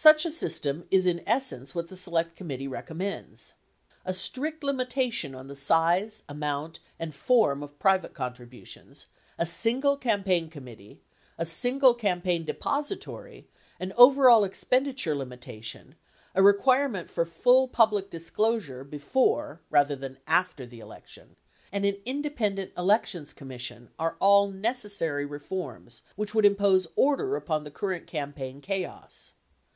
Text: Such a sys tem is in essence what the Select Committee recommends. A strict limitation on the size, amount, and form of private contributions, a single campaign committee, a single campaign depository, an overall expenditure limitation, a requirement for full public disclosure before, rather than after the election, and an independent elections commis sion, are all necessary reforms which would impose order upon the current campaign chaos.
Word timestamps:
Such 0.00 0.24
a 0.24 0.28
sys 0.30 0.62
tem 0.62 0.86
is 0.90 1.04
in 1.04 1.22
essence 1.26 1.74
what 1.74 1.88
the 1.88 1.94
Select 1.96 2.34
Committee 2.34 2.66
recommends. 2.66 3.52
A 4.06 4.14
strict 4.14 4.64
limitation 4.64 5.34
on 5.34 5.46
the 5.46 5.54
size, 5.54 6.22
amount, 6.26 6.80
and 6.98 7.14
form 7.14 7.62
of 7.62 7.78
private 7.78 8.14
contributions, 8.14 9.08
a 9.36 9.44
single 9.44 9.98
campaign 9.98 10.48
committee, 10.48 11.02
a 11.36 11.44
single 11.44 11.92
campaign 11.92 12.46
depository, 12.46 13.46
an 13.78 13.92
overall 13.98 14.42
expenditure 14.42 15.14
limitation, 15.14 15.96
a 16.34 16.42
requirement 16.42 17.10
for 17.10 17.26
full 17.26 17.68
public 17.68 18.08
disclosure 18.08 18.82
before, 18.84 19.60
rather 19.68 19.96
than 19.96 20.16
after 20.26 20.64
the 20.64 20.80
election, 20.80 21.36
and 21.70 21.84
an 21.84 21.98
independent 22.06 22.72
elections 22.74 23.34
commis 23.34 23.60
sion, 23.60 23.90
are 23.98 24.16
all 24.18 24.48
necessary 24.50 25.26
reforms 25.26 26.00
which 26.16 26.34
would 26.34 26.46
impose 26.46 26.88
order 26.96 27.36
upon 27.36 27.64
the 27.64 27.70
current 27.70 28.06
campaign 28.06 28.62
chaos. 28.62 29.34